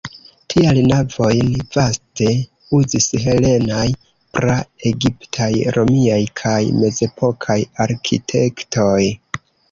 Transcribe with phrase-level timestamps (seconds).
[0.51, 2.29] Tial navojn vaste
[2.77, 3.83] uzis helenaj,
[4.37, 9.03] pra-egiptaj, romiaj kaj mezepokaj arkitektoj.